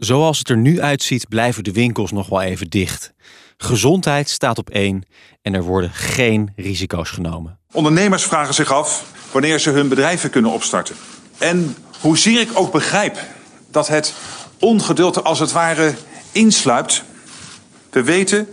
[0.00, 3.12] Zoals het er nu uitziet, blijven de winkels nog wel even dicht.
[3.56, 5.04] Gezondheid staat op één
[5.42, 7.58] en er worden geen risico's genomen.
[7.72, 10.96] Ondernemers vragen zich af wanneer ze hun bedrijven kunnen opstarten.
[11.38, 13.18] En hoezeer ik ook begrijp
[13.70, 14.14] dat het
[14.58, 15.94] ongeduld als het ware
[16.32, 17.02] insluipt,
[17.90, 18.48] we weten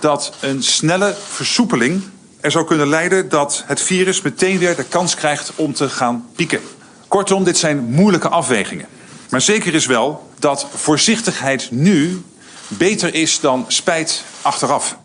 [0.00, 2.02] dat een snelle versoepeling
[2.40, 6.28] er zou kunnen leiden dat het virus meteen weer de kans krijgt om te gaan
[6.36, 6.60] pieken.
[7.08, 8.86] Kortom, dit zijn moeilijke afwegingen.
[9.30, 12.22] Maar zeker is wel dat voorzichtigheid nu
[12.68, 14.98] beter is dan spijt achteraf.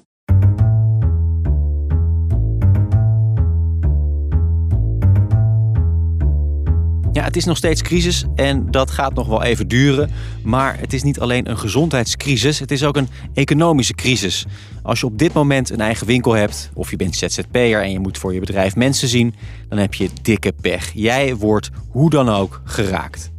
[7.14, 10.12] Ja, het is nog steeds crisis en dat gaat nog wel even duren.
[10.44, 14.46] Maar het is niet alleen een gezondheidscrisis, het is ook een economische crisis.
[14.84, 18.00] Als je op dit moment een eigen winkel hebt, of je bent ZZP'er en je
[18.00, 19.36] moet voor je bedrijf mensen zien,
[19.70, 20.92] dan heb je dikke pech.
[20.94, 23.32] Jij wordt hoe dan ook geraakt.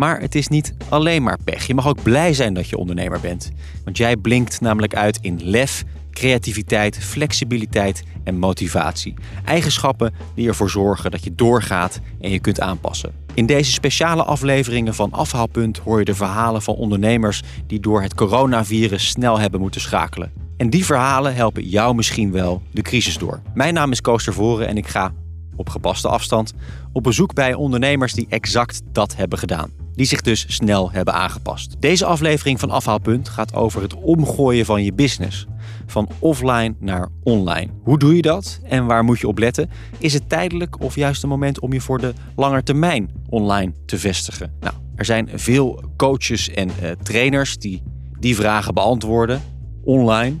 [0.00, 1.66] Maar het is niet alleen maar pech.
[1.66, 3.50] Je mag ook blij zijn dat je ondernemer bent.
[3.84, 9.14] Want jij blinkt namelijk uit in lef, creativiteit, flexibiliteit en motivatie.
[9.44, 13.12] Eigenschappen die ervoor zorgen dat je doorgaat en je kunt aanpassen.
[13.34, 18.14] In deze speciale afleveringen van Afhaalpunt hoor je de verhalen van ondernemers die door het
[18.14, 20.32] coronavirus snel hebben moeten schakelen.
[20.56, 23.40] En die verhalen helpen jou misschien wel de crisis door.
[23.54, 25.12] Mijn naam is Koos Voren en ik ga
[25.56, 26.52] op gepaste afstand
[26.92, 31.76] op bezoek bij ondernemers die exact dat hebben gedaan die zich dus snel hebben aangepast.
[31.78, 35.46] Deze aflevering van Afhaalpunt gaat over het omgooien van je business.
[35.86, 37.70] Van offline naar online.
[37.82, 39.70] Hoe doe je dat en waar moet je op letten?
[39.98, 43.98] Is het tijdelijk of juist een moment om je voor de lange termijn online te
[43.98, 44.52] vestigen?
[44.60, 47.82] Nou, er zijn veel coaches en uh, trainers die
[48.18, 49.42] die vragen beantwoorden
[49.84, 50.38] online.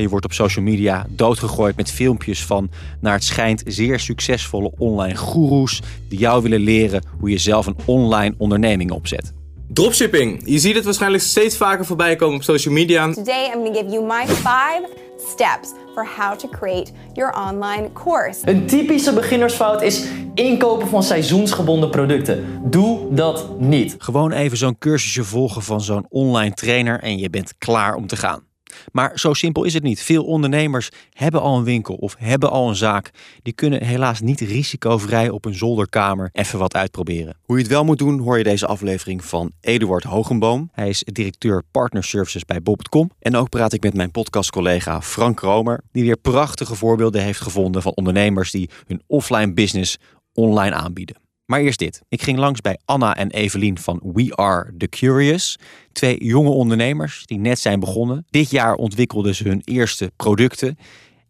[0.00, 5.16] Je wordt op social media doodgegooid met filmpjes van, naar het schijnt, zeer succesvolle online
[5.16, 9.32] goeroes die jou willen leren hoe je zelf een online onderneming opzet.
[9.68, 10.42] Dropshipping.
[10.44, 13.12] Je ziet het waarschijnlijk steeds vaker voorbij komen op social media.
[13.12, 14.88] Today I'm going to give you my five
[15.28, 18.40] steps for how to create your online course.
[18.44, 20.04] Een typische beginnersfout is
[20.34, 22.44] inkopen van seizoensgebonden producten.
[22.64, 23.94] Doe dat niet.
[23.98, 28.16] Gewoon even zo'n cursusje volgen van zo'n online trainer en je bent klaar om te
[28.16, 28.42] gaan.
[28.92, 30.02] Maar zo simpel is het niet.
[30.02, 33.10] Veel ondernemers hebben al een winkel of hebben al een zaak.
[33.42, 37.36] Die kunnen helaas niet risicovrij op een zolderkamer even wat uitproberen.
[37.42, 40.68] Hoe je het wel moet doen, hoor je deze aflevering van Eduard Hogenboom.
[40.72, 43.10] Hij is directeur Partner Services bij Bob.com.
[43.18, 47.82] En ook praat ik met mijn podcastcollega Frank Romer, die weer prachtige voorbeelden heeft gevonden
[47.82, 49.98] van ondernemers die hun offline business
[50.32, 51.23] online aanbieden.
[51.46, 52.02] Maar eerst dit.
[52.08, 55.58] Ik ging langs bij Anna en Evelien van We Are The Curious.
[55.92, 58.26] Twee jonge ondernemers die net zijn begonnen.
[58.30, 60.78] Dit jaar ontwikkelden ze hun eerste producten.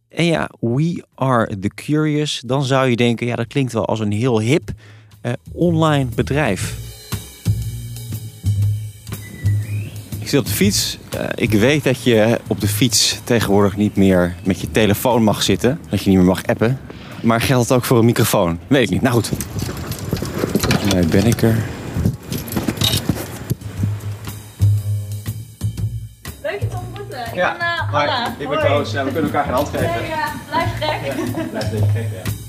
[0.08, 2.42] En ja, We Are The Curious.
[2.46, 4.70] Dan zou je denken, ja dat klinkt wel als een heel hip
[5.20, 6.76] eh, online bedrijf.
[10.20, 10.98] Ik zit op de fiets.
[11.14, 15.42] Uh, ik weet dat je op de fiets tegenwoordig niet meer met je telefoon mag
[15.42, 15.78] zitten.
[15.88, 16.80] Dat je niet meer mag appen.
[17.22, 18.58] Maar geldt het ook voor een microfoon?
[18.66, 19.02] Weet ik niet.
[19.02, 19.30] Nou goed.
[20.92, 21.54] Nee, ben ik er.
[26.42, 27.26] Leuk je te ontmoeten.
[27.26, 27.56] Ik Ja,
[27.90, 28.58] ben uh, ik ben.
[28.66, 28.92] Koos.
[28.92, 29.88] Ja, we kunnen elkaar geen hand geven.
[29.88, 31.50] Ja, ja, blijf gek.
[31.50, 32.43] Blijf een beetje gek, ja.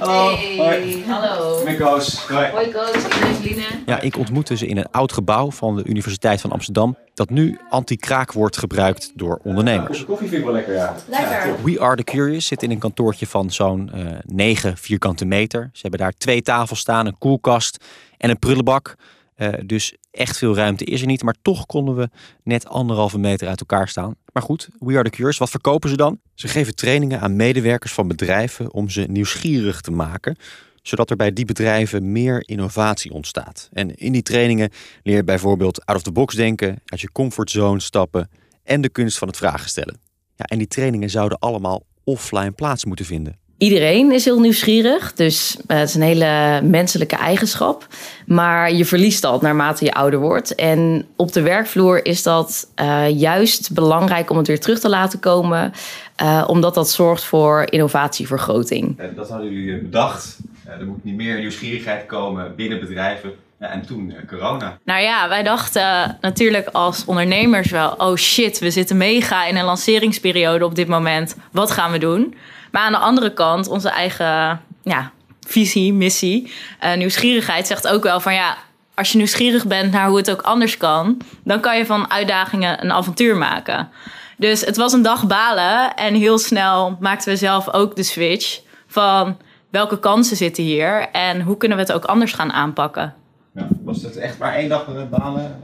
[0.00, 0.36] Hallo.
[0.56, 1.04] Hoi.
[1.06, 1.58] Hallo.
[1.58, 2.26] Ik ben Koos.
[2.28, 2.50] Hoi.
[2.50, 2.94] Hoi Koos,
[3.42, 3.82] ik ben.
[3.86, 6.96] Ja, ik ontmoette ze in een oud gebouw van de Universiteit van Amsterdam.
[7.14, 10.04] Dat nu anti-kraak wordt gebruikt door ondernemers.
[10.04, 10.94] Koffie vind ik wel lekker, ja.
[11.08, 11.64] Lekker.
[11.64, 15.70] We Are The Curious zit in een kantoortje van zo'n eh 9 vierkante meter.
[15.72, 17.84] Ze hebben daar twee tafels staan, een koelkast
[18.18, 18.96] en een prullenbak.
[19.40, 21.22] Eh, dus echt veel ruimte is er niet.
[21.22, 22.08] Maar toch konden we
[22.42, 24.14] net anderhalve meter uit elkaar staan.
[24.32, 26.20] Maar goed, We Are The Curious, wat verkopen ze dan?
[26.34, 30.36] Ze geven trainingen aan medewerkers van bedrijven om ze nieuwsgierig te maken
[30.82, 33.68] zodat er bij die bedrijven meer innovatie ontstaat.
[33.72, 34.70] En in die trainingen
[35.02, 38.30] leer je bijvoorbeeld out of the box denken, uit je comfortzone stappen
[38.62, 40.00] en de kunst van het vragen stellen.
[40.34, 43.38] Ja, en die trainingen zouden allemaal offline plaats moeten vinden.
[43.60, 47.86] Iedereen is heel nieuwsgierig, dus eh, het is een hele menselijke eigenschap.
[48.26, 50.54] Maar je verliest dat naarmate je ouder wordt.
[50.54, 55.18] En op de werkvloer is dat eh, juist belangrijk om het weer terug te laten
[55.18, 55.72] komen,
[56.16, 58.98] eh, omdat dat zorgt voor innovatievergroting.
[58.98, 60.38] En dat hadden jullie bedacht.
[60.64, 63.32] er moet niet meer nieuwsgierigheid komen binnen bedrijven.
[63.58, 64.78] en toen corona.
[64.84, 67.94] Nou ja, wij dachten natuurlijk als ondernemers wel...
[67.98, 71.36] oh shit, we zitten mega in een lanceringsperiode op dit moment.
[71.50, 72.34] Wat gaan we doen?
[72.70, 75.10] Maar aan de andere kant, onze eigen ja,
[75.46, 78.56] visie, missie, eh, nieuwsgierigheid zegt ook wel van ja,
[78.94, 82.84] als je nieuwsgierig bent naar hoe het ook anders kan, dan kan je van uitdagingen
[82.84, 83.88] een avontuur maken.
[84.36, 88.60] Dus het was een dag balen en heel snel maakten we zelf ook de switch
[88.86, 89.36] van
[89.70, 93.14] welke kansen zitten hier en hoe kunnen we het ook anders gaan aanpakken.
[93.54, 95.56] Ja, was het echt maar één dag balen?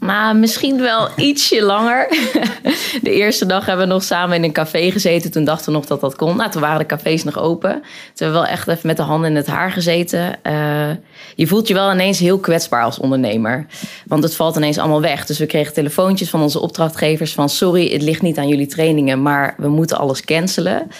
[0.00, 2.08] Nou, misschien wel ietsje langer.
[3.02, 5.30] De eerste dag hebben we nog samen in een café gezeten.
[5.30, 6.36] Toen dachten we nog dat dat kon.
[6.36, 7.70] Nou, toen waren de cafés nog open.
[7.72, 7.82] Toen
[8.14, 10.38] hebben we wel echt even met de handen in het haar gezeten.
[10.42, 10.90] Uh,
[11.34, 13.66] je voelt je wel ineens heel kwetsbaar als ondernemer.
[14.06, 15.26] Want het valt ineens allemaal weg.
[15.26, 17.48] Dus we kregen telefoontjes van onze opdrachtgevers van...
[17.48, 20.90] sorry, het ligt niet aan jullie trainingen, maar we moeten alles cancelen.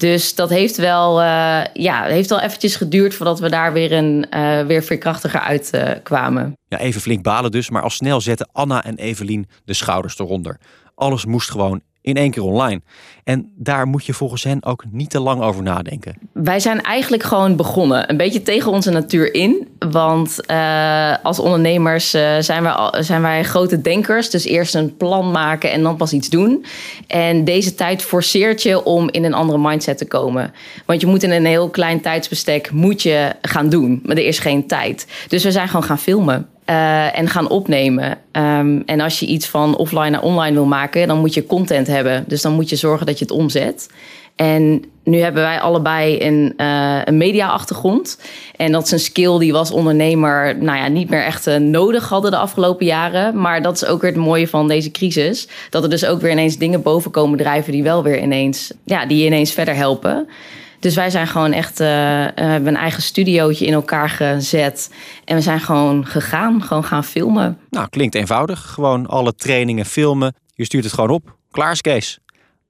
[0.00, 4.26] Dus dat heeft wel, uh, ja, heeft wel eventjes geduurd voordat we daar weer, een,
[4.34, 6.44] uh, weer veerkrachtiger uitkwamen.
[6.44, 10.18] Uh, ja, even flink balen dus, maar al snel zetten Anna en Evelien de schouders
[10.18, 10.60] eronder.
[10.94, 12.80] Alles moest gewoon in één keer online.
[13.24, 16.14] En daar moet je volgens hen ook niet te lang over nadenken.
[16.32, 19.68] Wij zijn eigenlijk gewoon begonnen, een beetje tegen onze natuur in.
[19.78, 24.30] Want uh, als ondernemers uh, zijn, wij, zijn wij grote denkers.
[24.30, 26.64] Dus eerst een plan maken en dan pas iets doen.
[27.06, 30.52] En deze tijd forceert je om in een andere mindset te komen.
[30.86, 34.00] Want je moet in een heel klein tijdsbestek moet je gaan doen.
[34.04, 35.06] Maar er is geen tijd.
[35.28, 36.48] Dus we zijn gewoon gaan filmen.
[36.70, 38.18] Uh, en gaan opnemen.
[38.32, 41.86] Um, en als je iets van offline naar online wil maken, dan moet je content
[41.86, 42.24] hebben.
[42.26, 43.88] Dus dan moet je zorgen dat je het omzet.
[44.36, 48.20] En nu hebben wij allebei een, uh, een media-achtergrond.
[48.56, 51.56] En dat is een skill die we als ondernemer nou ja, niet meer echt uh,
[51.56, 53.40] nodig hadden de afgelopen jaren.
[53.40, 55.48] Maar dat is ook weer het mooie van deze crisis.
[55.70, 59.06] Dat er dus ook weer ineens dingen boven komen drijven die wel weer ineens, ja,
[59.06, 60.28] die je ineens verder helpen.
[60.80, 61.86] Dus wij zijn gewoon echt, uh,
[62.34, 64.90] hebben een eigen studiootje in elkaar gezet.
[65.24, 67.58] En we zijn gewoon gegaan, gewoon gaan filmen.
[67.70, 68.70] Nou, klinkt eenvoudig.
[68.70, 70.34] Gewoon alle trainingen filmen.
[70.54, 71.36] Je stuurt het gewoon op.
[71.50, 72.18] Klaar is Kees.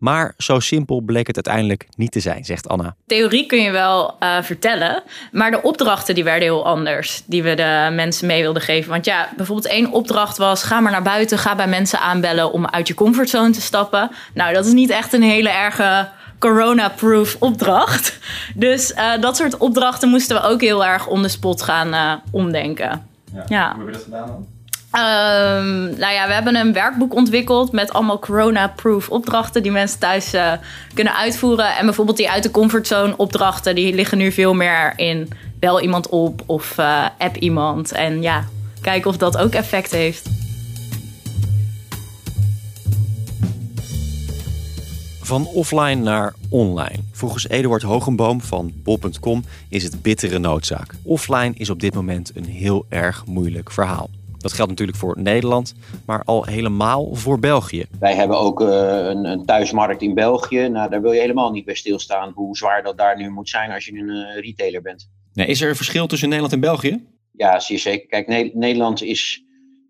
[0.01, 2.95] Maar zo simpel bleek het uiteindelijk niet te zijn, zegt Anna.
[3.07, 5.03] Theorie kun je wel uh, vertellen,
[5.33, 7.23] maar de opdrachten die werden heel anders.
[7.27, 8.91] Die we de mensen mee wilden geven.
[8.91, 12.67] Want ja, bijvoorbeeld één opdracht was: ga maar naar buiten, ga bij mensen aanbellen om
[12.67, 14.11] uit je comfortzone te stappen.
[14.35, 16.09] Nou, dat is niet echt een hele erge
[16.41, 18.19] corona-proof opdracht.
[18.55, 22.13] Dus uh, dat soort opdrachten moesten we ook heel erg on the spot gaan uh,
[22.31, 23.07] omdenken.
[23.35, 23.45] Ja.
[23.49, 23.75] ja.
[23.75, 24.47] Hoe hebben we dat gedaan dan?
[24.93, 30.35] Um, nou ja, we hebben een werkboek ontwikkeld met allemaal corona-proof opdrachten die mensen thuis
[30.35, 30.53] uh,
[30.95, 31.77] kunnen uitvoeren.
[31.77, 35.29] En bijvoorbeeld die uit de comfortzone opdrachten, die liggen nu veel meer in
[35.59, 36.79] bel iemand op of
[37.19, 37.93] app iemand.
[37.93, 38.45] En ja,
[38.81, 40.29] kijken of dat ook effect heeft.
[45.31, 46.99] Van offline naar online.
[47.13, 50.95] Volgens Eduard Hogenboom van bol.com is het bittere noodzaak.
[51.03, 54.11] Offline is op dit moment een heel erg moeilijk verhaal.
[54.39, 55.75] Dat geldt natuurlijk voor Nederland,
[56.07, 57.85] maar al helemaal voor België.
[58.01, 60.69] Wij hebben ook uh, een, een, thuismarkt in België.
[60.69, 63.71] Nou, daar wil je helemaal niet bij stilstaan hoe zwaar dat daar nu moet zijn
[63.71, 65.11] als je een uh, retailer bent.
[65.33, 67.07] Nee, is er een verschil tussen Nederland en België?
[67.33, 68.07] Ja, zeer zeker.
[68.07, 69.45] Kijk, ne Nederland is,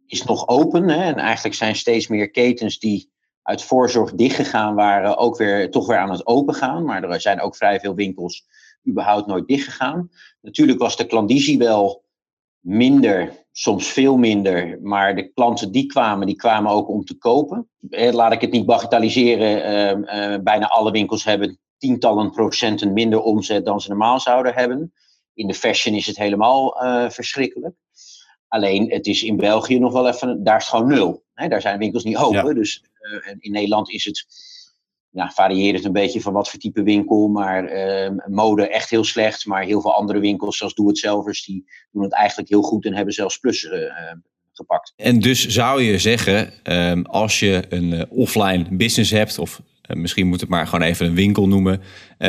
[0.06, 0.88] is nog open.
[0.88, 3.10] Hè, en eigenlijk zijn steeds meer ketens die
[3.50, 6.85] uit voorzorg dichtgegaan waren, ook weer toch weer aan het opengaan.
[6.85, 8.47] Maar er zijn ook vrij veel winkels
[8.88, 10.11] überhaupt nooit dichtgegaan.
[10.41, 12.05] Natuurlijk was de klandizie wel
[12.61, 14.79] minder, soms veel minder.
[14.82, 17.69] Maar de klanten die kwamen, die kwamen ook om te kopen.
[17.91, 19.52] Laat ik het niet bagatelliseren.
[20.06, 24.93] Uh, uh, bijna alle winkels hebben tientallen procenten minder omzet dan ze normaal zouden hebben.
[25.35, 27.75] In de fashion is het helemaal uh, verschrikkelijk.
[28.50, 31.25] Alleen het is in België nog wel even, daar is het gewoon nul.
[31.35, 32.47] Hè, daar zijn winkels niet open.
[32.47, 32.55] Ja.
[32.55, 34.26] Dus uh, in Nederland is het,
[35.11, 37.29] ja, varieert het een beetje van wat voor type winkel.
[37.29, 39.47] Maar uh, mode echt heel slecht.
[39.47, 43.14] Maar heel veel andere winkels, zoals Doe-het-zelvers, die doen het eigenlijk heel goed en hebben
[43.14, 43.88] zelfs plussen uh,
[44.52, 44.92] gepakt.
[44.97, 50.40] En dus zou je zeggen, um, als je een offline business hebt, of misschien moet
[50.40, 51.83] het maar gewoon even een winkel noemen,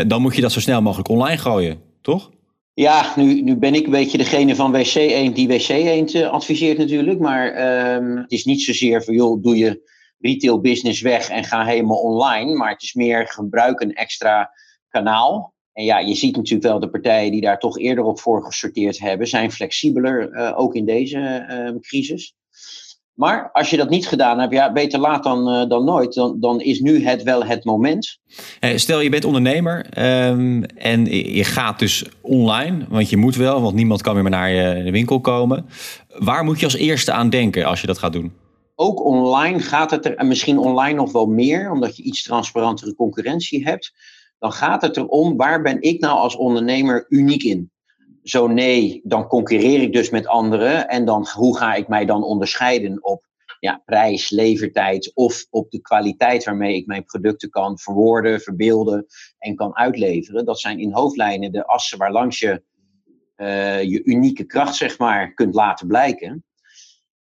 [0.08, 2.32] dan moet je dat zo snel mogelijk online gooien, toch?
[2.74, 6.30] Ja, nu, nu ben ik een beetje degene van WC Eend die WC Eend uh,
[6.30, 7.20] adviseert natuurlijk.
[7.20, 7.48] Maar
[7.96, 11.98] um, het is niet zozeer van, joh, doe je retail business weg en ga helemaal
[11.98, 12.56] online.
[12.56, 14.52] Maar het is meer gebruik een extra
[14.90, 15.54] kanaal.
[15.74, 19.00] En ja, je ziet natuurlijk wel de partijen die daar toch eerder op voor gesorteerd
[19.00, 22.36] hebben, zijn flexibeler, uh, ook in deze uh, crisis.
[23.22, 26.14] Maar als je dat niet gedaan hebt, ja, beter laat dan, uh, dan nooit.
[26.14, 28.20] Dan, dan is nu het wel het moment.
[28.76, 29.78] Stel, je bent ondernemer
[30.28, 32.86] um, en je gaat dus online.
[32.90, 35.66] Want je moet wel, want niemand kan meer naar je winkel komen.
[36.08, 38.34] Waar moet je als eerste aan denken als je dat gaat doen?
[38.76, 42.96] Ook online gaat het er, en misschien online nog wel meer, omdat je iets transparantere
[42.96, 43.94] concurrentie hebt.
[44.40, 47.72] Dan gaat het erom, waar ben ik nou als ondernemer uniek in?
[48.24, 50.88] Zo nee, dan concurreer ik dus met anderen.
[50.88, 53.26] En dan, hoe ga ik mij dan onderscheiden op
[53.60, 59.06] ja, prijs, levertijd of op de kwaliteit waarmee ik mijn producten kan verwoorden, verbeelden
[59.38, 60.46] en kan uitleveren?
[60.46, 62.64] Dat zijn in hoofdlijnen de assen waar langs je
[63.42, 66.44] uh, je unieke kracht zeg maar, kunt laten blijken.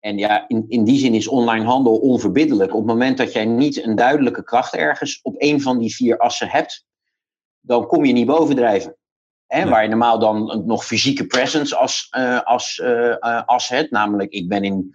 [0.00, 2.70] En ja, in, in die zin is online handel onverbiddelijk.
[2.70, 6.18] Op het moment dat jij niet een duidelijke kracht ergens op een van die vier
[6.18, 6.86] assen hebt,
[7.60, 8.96] dan kom je niet bovendrijven.
[9.50, 13.90] Hè, Waar je normaal dan nog fysieke presence als, uh, als, uh, als het.
[13.90, 14.94] Namelijk, ik ben in,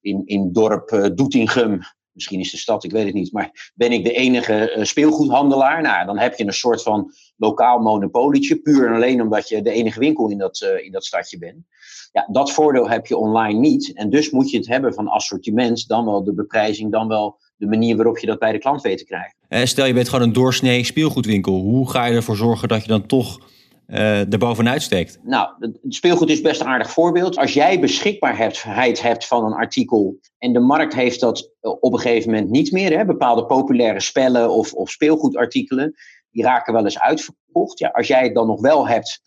[0.00, 1.80] in, in dorp Doetinchem,
[2.12, 5.82] misschien is de stad, ik weet het niet, maar ben ik de enige speelgoedhandelaar?
[5.82, 9.70] Nou, dan heb je een soort van lokaal monopolietje, puur en alleen omdat je de
[9.70, 11.64] enige winkel in dat, in dat stadje bent.
[12.12, 13.94] Ja, dat voordeel heb je online niet.
[13.94, 17.66] En dus moet je het hebben van assortiment, dan wel de beprijzing, dan wel de
[17.66, 19.68] manier waarop je dat bij de klant weet te krijgen.
[19.68, 21.60] stel je bent gewoon een doorsnee speelgoedwinkel.
[21.60, 23.54] Hoe ga je ervoor zorgen dat je dan toch
[23.88, 25.18] uh, er bovenuit steekt?
[25.22, 27.38] Nou, het speelgoed is best een aardig voorbeeld.
[27.38, 32.30] Als jij beschikbaarheid hebt van een artikel en de markt heeft dat op een gegeven
[32.30, 35.94] moment niet meer, hè, bepaalde populaire spellen of, of speelgoedartikelen,
[36.30, 37.78] die raken wel eens uitverkocht.
[37.78, 39.22] Ja, als jij het dan nog wel hebt,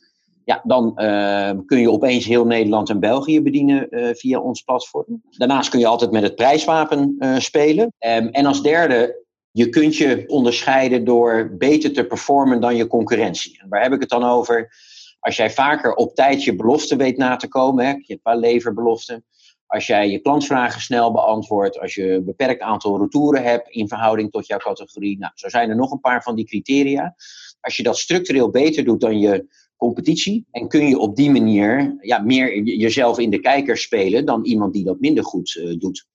[0.45, 5.21] ja, dan uh, kun je opeens heel Nederland en België bedienen via ons platform.
[5.29, 7.83] Daarnaast kun je altijd met het prijswapen spelen.
[7.83, 13.59] Um, en als derde je kunt je onderscheiden door beter te performen dan je concurrentie.
[13.61, 14.71] En waar heb ik het dan over?
[15.19, 19.25] Als jij vaker op tijd je belofte weet na te komen, hè, je paar leverbeloften.
[19.65, 24.31] Als jij je klantvragen snel beantwoordt, als je een beperkt aantal retouren hebt in verhouding
[24.31, 25.17] tot jouw categorie.
[25.17, 27.15] Nou, zo zijn er nog een paar van die criteria.
[27.61, 31.97] Als je dat structureel beter doet dan je competitie, en kun je op die manier
[32.01, 36.07] ja, meer jezelf in de kijker spelen dan iemand die dat minder goed uh, doet.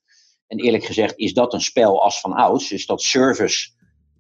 [0.47, 2.69] En eerlijk gezegd is dat een spel als van ouds.
[2.69, 3.69] Dus dat service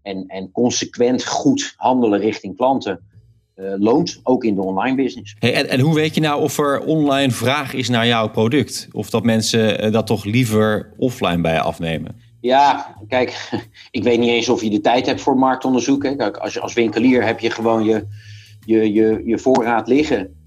[0.03, 3.01] en, en consequent goed handelen richting klanten
[3.57, 5.37] uh, loont, ook in de online business.
[5.39, 8.89] Hey, en, en hoe weet je nou of er online vraag is naar jouw product?
[8.93, 12.21] Of dat mensen uh, dat toch liever offline bij je afnemen?
[12.41, 13.51] Ja, kijk,
[13.91, 16.03] ik weet niet eens of je de tijd hebt voor marktonderzoek.
[16.03, 16.17] Hè.
[16.17, 18.07] Kijk, als, als winkelier heb je gewoon je,
[18.67, 20.43] je, je, je voorraad liggen.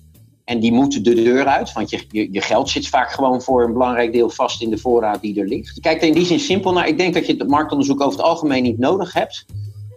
[0.47, 3.63] En die moeten de deur uit, want je, je, je, geld zit vaak gewoon voor
[3.63, 5.79] een belangrijk deel vast in de voorraad die er ligt.
[5.79, 6.87] Kijk er in die zin simpel naar.
[6.87, 9.45] Ik denk dat je het marktonderzoek over het algemeen niet nodig hebt.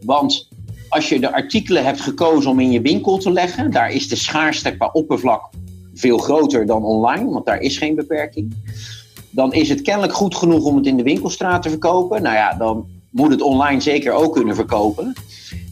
[0.01, 0.49] Want
[0.89, 4.17] als je de artikelen hebt gekozen om in je winkel te leggen, daar is de
[4.17, 5.49] schaarste qua oppervlak
[5.95, 8.55] veel groter dan online, want daar is geen beperking.
[9.31, 12.23] Dan is het kennelijk goed genoeg om het in de winkelstraat te verkopen.
[12.23, 15.13] Nou ja, dan moet het online zeker ook kunnen verkopen.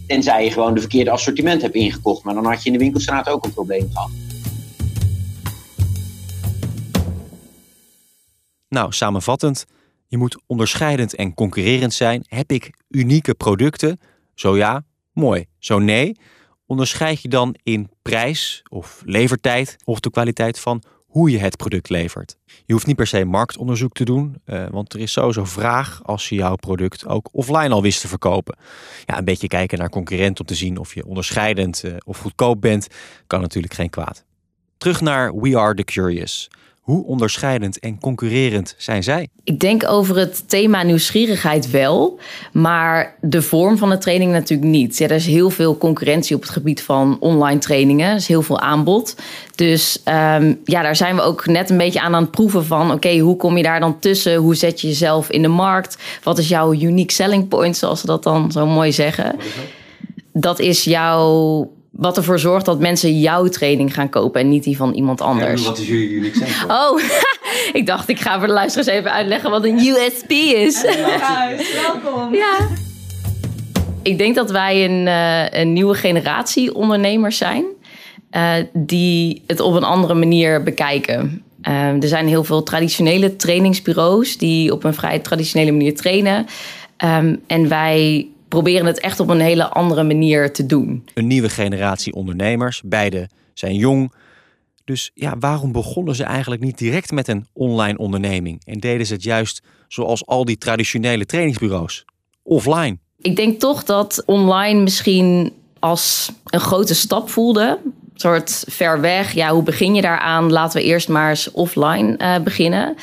[0.07, 3.29] Tenzij je gewoon de verkeerde assortiment hebt ingekocht, maar dan had je in de winkelstraat
[3.29, 4.11] ook een probleem gehad.
[8.69, 9.67] Nou, samenvattend,
[10.07, 12.25] je moet onderscheidend en concurrerend zijn.
[12.29, 14.01] Heb ik unieke producten?
[14.35, 15.47] Zo ja, mooi.
[15.59, 16.17] Zo nee,
[16.67, 21.89] onderscheid je dan in prijs of levertijd of de kwaliteit van hoe je het product
[21.89, 22.37] levert.
[22.65, 26.29] Je hoeft niet per se marktonderzoek te doen, uh, want er is sowieso vraag als
[26.29, 28.59] je jouw product ook offline al wist te verkopen.
[29.05, 32.61] Ja, een beetje kijken naar concurrent om te zien of je onderscheidend uh, of goedkoop
[32.61, 32.87] bent,
[33.27, 34.25] kan natuurlijk geen kwaad.
[34.79, 36.49] Terug naar We Are The Curious.
[36.89, 39.29] Hoe onderscheidend en concurrerend zijn zij?
[39.45, 42.19] Ik denk over het thema nieuwsgierigheid wel,
[42.53, 44.99] maar de vorm van de training natuurlijk niet.
[44.99, 48.09] Ja, er is heel veel concurrentie op het gebied van online trainingen.
[48.09, 49.17] Er is heel veel aanbod.
[49.55, 52.93] Dus um, ja, daar zijn we ook net een beetje aan aan het proeven van...
[52.93, 54.37] oké, hoe kom je daar dan tussen?
[54.37, 55.99] Hoe zet je jezelf in de markt?
[56.23, 59.37] Wat is jouw unique selling point, zoals ze dat dan zo mooi zeggen?
[60.33, 64.77] Dat is jouw wat ervoor zorgt dat mensen jouw training gaan kopen en niet die
[64.77, 65.63] van iemand anders.
[65.63, 67.01] Ja, wat is jullie unique selling Oh,
[67.81, 70.83] ik dacht ik ga voor de luisteraars even uitleggen wat een USP is.
[70.83, 71.51] Ja,
[71.83, 72.35] welkom.
[72.35, 72.69] Ja.
[74.03, 77.65] Ik denk dat wij een, uh, een nieuwe generatie ondernemers zijn.
[78.31, 81.43] Uh, die het op een andere manier bekijken.
[81.63, 86.47] Uh, er zijn heel veel traditionele trainingsbureaus die op een vrij traditionele manier trainen.
[87.05, 91.09] Um, en wij proberen het echt op een hele andere manier te doen.
[91.15, 94.13] Een nieuwe generatie ondernemers, beide zijn jong.
[94.85, 99.13] Dus ja, waarom begonnen ze eigenlijk niet direct met een online onderneming en deden ze
[99.13, 102.05] het juist zoals al die traditionele trainingsbureaus,
[102.43, 102.99] offline?
[103.19, 107.79] Ik denk toch dat online misschien als een grote stap voelde.
[107.85, 109.33] Een soort ver weg.
[109.33, 110.53] Ja, hoe begin je daaraan?
[110.53, 112.97] Laten we eerst maar eens offline uh, beginnen.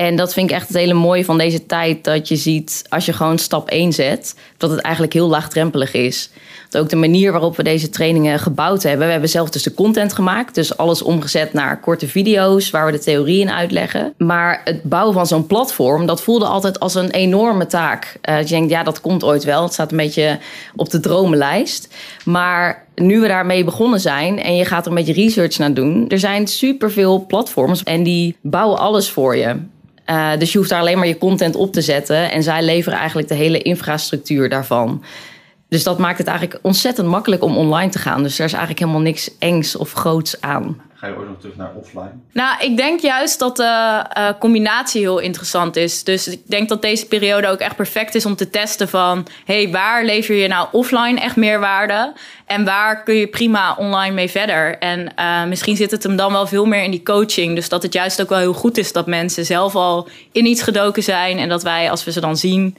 [0.00, 2.04] En dat vind ik echt het hele mooie van deze tijd.
[2.04, 6.30] Dat je ziet, als je gewoon stap 1 zet, dat het eigenlijk heel laagdrempelig is.
[6.68, 9.06] Dat ook de manier waarop we deze trainingen gebouwd hebben.
[9.06, 10.54] We hebben zelf dus de content gemaakt.
[10.54, 14.14] Dus alles omgezet naar korte video's waar we de theorie in uitleggen.
[14.16, 18.16] Maar het bouwen van zo'n platform, dat voelde altijd als een enorme taak.
[18.28, 19.62] Uh, je denkt, ja, dat komt ooit wel.
[19.62, 20.38] Het staat een beetje
[20.76, 21.94] op de dromenlijst.
[22.24, 26.08] Maar nu we daarmee begonnen zijn en je gaat er een beetje research naar doen.
[26.08, 29.56] Er zijn superveel platforms en die bouwen alles voor je.
[30.10, 32.30] Uh, dus je hoeft daar alleen maar je content op te zetten.
[32.30, 35.04] En zij leveren eigenlijk de hele infrastructuur daarvan.
[35.68, 38.22] Dus dat maakt het eigenlijk ontzettend makkelijk om online te gaan.
[38.22, 40.80] Dus er is eigenlijk helemaal niks engs of groots aan.
[41.00, 42.12] Ga je ooit nog terug naar offline?
[42.32, 46.04] Nou, ik denk juist dat de uh, combinatie heel interessant is.
[46.04, 49.26] Dus ik denk dat deze periode ook echt perfect is om te testen van...
[49.44, 52.12] hey, waar lever je nou offline echt meer waarde?
[52.46, 54.78] En waar kun je prima online mee verder?
[54.78, 57.54] En uh, misschien zit het hem dan wel veel meer in die coaching.
[57.54, 60.62] Dus dat het juist ook wel heel goed is dat mensen zelf al in iets
[60.62, 61.38] gedoken zijn...
[61.38, 62.76] en dat wij, als we ze dan zien,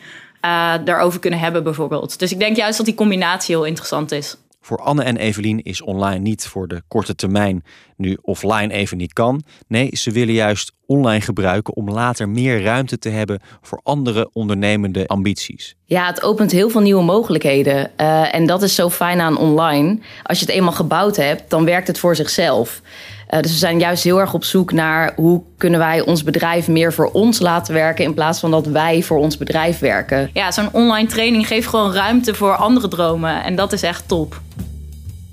[0.84, 2.20] daarover kunnen hebben bijvoorbeeld.
[2.20, 4.38] Dus ik denk juist dat die combinatie heel interessant is.
[4.62, 7.64] Voor Anne en Evelien is online niet voor de korte termijn
[7.96, 9.44] nu offline even niet kan.
[9.68, 15.08] Nee, ze willen juist online gebruiken om later meer ruimte te hebben voor andere ondernemende
[15.08, 15.76] ambities.
[15.86, 17.92] Ja, het opent heel veel nieuwe mogelijkheden.
[17.98, 20.00] Uh, en dat is zo fijn aan online.
[20.24, 22.82] Als je het eenmaal gebouwd hebt, dan werkt het voor zichzelf.
[23.30, 26.68] Uh, dus we zijn juist heel erg op zoek naar hoe kunnen wij ons bedrijf
[26.68, 30.30] meer voor ons laten werken in plaats van dat wij voor ons bedrijf werken.
[30.34, 34.42] Ja, zo'n online training geeft gewoon ruimte voor andere dromen en dat is echt top.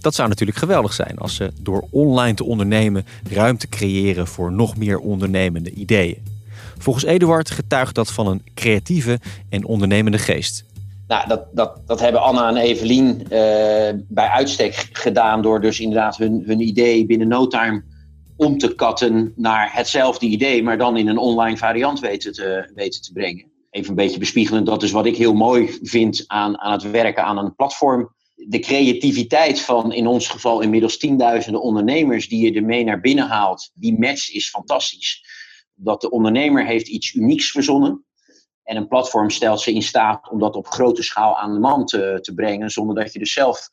[0.01, 4.77] Dat zou natuurlijk geweldig zijn als ze door online te ondernemen ruimte creëren voor nog
[4.77, 6.23] meer ondernemende ideeën.
[6.79, 10.65] Volgens Eduard getuigt dat van een creatieve en ondernemende geest.
[11.09, 13.29] Nou, dat, dat, dat hebben Anna en Evelien uh,
[14.09, 17.83] bij uitstek gedaan door dus inderdaad hun, hun idee binnen no time
[18.37, 23.03] om te katten naar hetzelfde idee, maar dan in een online variant weten te, weten
[23.03, 23.45] te brengen.
[23.71, 27.25] Even een beetje bespiegelend, dat is wat ik heel mooi vind aan, aan het werken
[27.25, 28.11] aan een platform
[28.47, 33.71] de creativiteit van in ons geval inmiddels tienduizenden ondernemers die je ermee naar binnen haalt,
[33.75, 35.25] die match is fantastisch.
[35.75, 38.05] Dat de ondernemer heeft iets unieks verzonnen.
[38.63, 41.85] En een platform stelt ze in staat om dat op grote schaal aan de man
[41.85, 43.69] te, te brengen, zonder dat je dus zelf,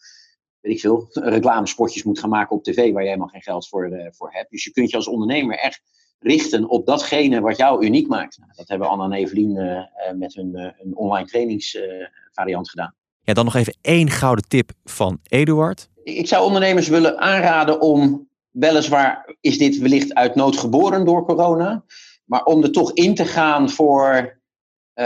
[0.60, 1.08] weet ik veel,
[1.38, 4.52] reclamespotjes moet gaan maken op tv waar je helemaal geen geld voor, uh, voor hebt.
[4.52, 5.82] Dus je kunt je als ondernemer echt
[6.20, 8.38] richten op datgene wat jou uniek maakt.
[8.38, 9.82] Nou, dat hebben Anna en Evelien uh,
[10.18, 12.96] met hun, hun online trainingsvariant gedaan.
[13.26, 15.90] Ja, dan nog even één gouden tip van Eduard.
[16.04, 21.84] Ik zou ondernemers willen aanraden om, weliswaar is dit wellicht uit nood geboren door corona,
[22.26, 24.40] maar om er toch in te gaan voor
[24.96, 25.06] uh,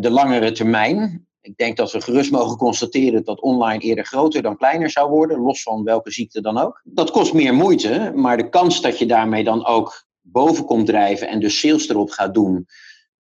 [0.00, 1.26] de langere termijn.
[1.40, 5.38] Ik denk dat we gerust mogen constateren dat online eerder groter dan kleiner zou worden,
[5.38, 6.80] los van welke ziekte dan ook.
[6.84, 11.28] Dat kost meer moeite, maar de kans dat je daarmee dan ook boven komt drijven
[11.28, 12.66] en dus sales erop gaat doen,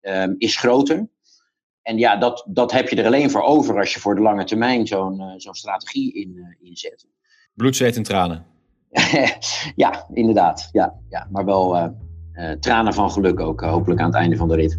[0.00, 1.08] um, is groter.
[1.82, 4.44] En ja, dat, dat heb je er alleen voor over als je voor de lange
[4.44, 7.06] termijn zo'n uh, zo'n strategie in, uh, inzet.
[7.54, 8.44] Bloed, zweet en tranen.
[9.74, 10.68] ja, inderdaad.
[10.72, 11.28] Ja, ja.
[11.30, 14.78] Maar wel uh, tranen van geluk ook, hopelijk aan het einde van de rit.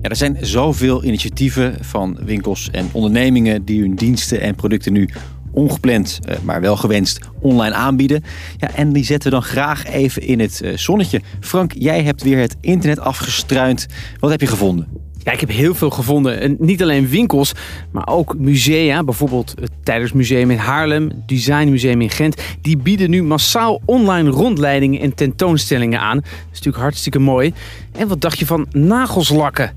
[0.00, 5.08] Ja, er zijn zoveel initiatieven van winkels en ondernemingen die hun diensten en producten nu
[5.52, 8.22] ongepland, maar wel gewenst online aanbieden.
[8.56, 11.20] Ja, en die zetten we dan graag even in het zonnetje.
[11.40, 13.86] Frank, jij hebt weer het internet afgestruind.
[14.18, 15.09] Wat heb je gevonden?
[15.22, 16.40] Ja, ik heb heel veel gevonden.
[16.40, 17.52] En niet alleen winkels,
[17.90, 19.04] maar ook musea.
[19.04, 22.42] Bijvoorbeeld het Tijdersmuseum in Haarlem, het Designmuseum in Gent.
[22.60, 26.16] Die bieden nu massaal online rondleidingen en tentoonstellingen aan.
[26.16, 27.52] Dat is natuurlijk hartstikke mooi.
[27.92, 29.72] En wat dacht je van nagelslakken?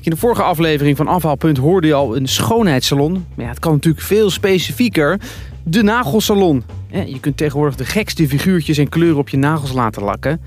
[0.00, 3.12] In de vorige aflevering van Afhaalpunt hoorde je al een schoonheidssalon.
[3.12, 5.20] Maar ja, het kan natuurlijk veel specifieker.
[5.62, 6.62] De nagelsalon.
[6.90, 10.40] Je kunt tegenwoordig de gekste figuurtjes en kleuren op je nagels laten lakken.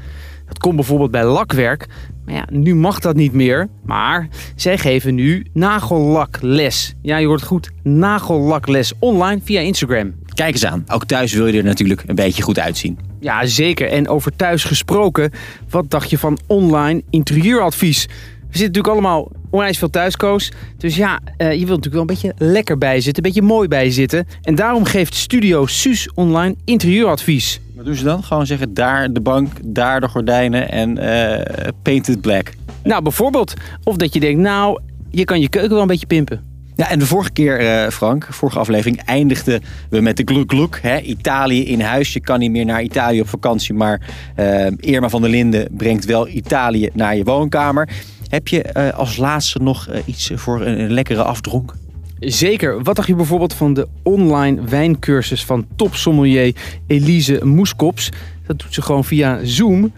[0.48, 1.88] Dat komt bijvoorbeeld bij lakwerk.
[2.30, 3.68] Maar ja, nu mag dat niet meer.
[3.86, 6.96] Maar zij geven nu nagellakles.
[7.02, 7.70] Ja, je hoort goed.
[7.84, 10.14] Nagellakles online via Instagram.
[10.34, 10.84] Kijk eens aan.
[10.88, 13.00] Ook thuis wil je er natuurlijk een beetje goed uitzien.
[13.20, 13.88] Ja, zeker.
[13.88, 15.32] En over thuis gesproken.
[15.70, 18.08] Wat dacht je van online interieuradvies?
[18.50, 20.52] We zitten natuurlijk allemaal onwijs veel thuiskoos.
[20.78, 23.26] Dus ja, uh, je wilt natuurlijk wel een beetje lekker bij zitten.
[23.26, 24.28] Een beetje mooi bij zitten.
[24.42, 27.60] En daarom geeft Studio Suus online interieuradvies.
[27.76, 28.24] Wat doen ze dan?
[28.24, 32.52] Gewoon zeggen daar de bank, daar de gordijnen en uh, painted black.
[32.84, 33.54] Nou, bijvoorbeeld.
[33.84, 36.48] Of dat je denkt, nou, je kan je keuken wel een beetje pimpen.
[36.76, 40.80] Ja, en de vorige keer, uh, Frank, vorige aflevering, eindigden we met de gluk gluk.
[40.82, 41.00] Hè?
[41.00, 42.14] Italië in huis.
[42.14, 44.02] Je kan niet meer naar Italië op vakantie, maar
[44.40, 47.90] uh, Irma van der Linden brengt wel Italië naar je woonkamer.
[48.30, 51.76] Heb je uh, als laatste nog iets voor een, een lekkere afdronk?
[52.20, 52.84] Zeker.
[52.84, 56.56] Wat dacht je bijvoorbeeld van de online wijncursus van topsommelier
[56.88, 58.10] Elise Moeskops?
[58.46, 59.94] Dat doet ze gewoon via Zoom.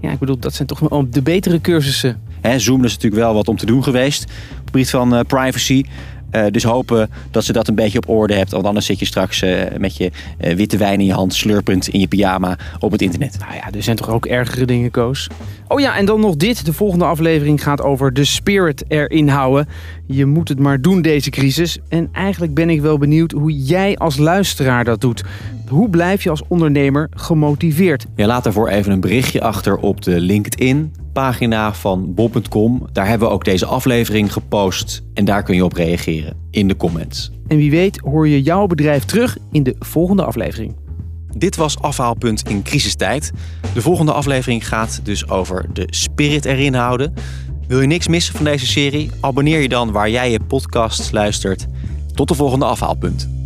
[0.00, 2.20] Ja, ik bedoel, dat zijn toch wel de betere cursussen.
[2.40, 4.22] Hè, Zoom is natuurlijk wel wat om te doen geweest.
[4.24, 5.84] Op het gebied van uh, privacy.
[6.34, 8.50] Uh, dus hopen dat ze dat een beetje op orde hebt.
[8.50, 11.88] Want anders zit je straks uh, met je uh, witte wijn in je hand, slurpend
[11.88, 13.36] in je pyjama op het internet.
[13.38, 15.28] Nou ja, er zijn toch ook ergere dingen, Koos?
[15.68, 16.64] Oh ja, en dan nog dit.
[16.64, 19.68] De volgende aflevering gaat over de spirit erin houden.
[20.06, 21.78] Je moet het maar doen, deze crisis.
[21.88, 25.24] En eigenlijk ben ik wel benieuwd hoe jij als luisteraar dat doet.
[25.68, 28.06] Hoe blijf je als ondernemer gemotiveerd?
[28.16, 32.86] Ja, laat daarvoor even een berichtje achter op de LinkedIn pagina van bob.com.
[32.92, 36.76] Daar hebben we ook deze aflevering gepost en daar kun je op reageren in de
[36.76, 37.30] comments.
[37.46, 40.76] En wie weet hoor je jouw bedrijf terug in de volgende aflevering.
[41.36, 43.32] Dit was Afhaalpunt in crisistijd.
[43.74, 47.14] De volgende aflevering gaat dus over de spirit erin houden.
[47.66, 49.10] Wil je niks missen van deze serie?
[49.20, 51.66] Abonneer je dan waar jij je podcast luistert.
[52.14, 53.43] Tot de volgende Afhaalpunt.